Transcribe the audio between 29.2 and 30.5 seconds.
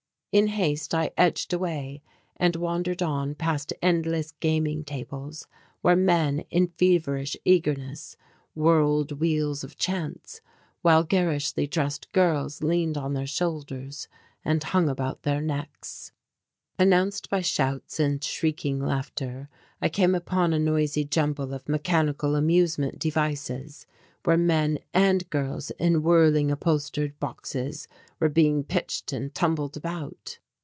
tumbled about.